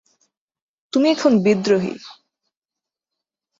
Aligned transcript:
তুমি 0.93 1.07
এখন 1.09 1.33
বিদ্রোহী! 1.43 1.93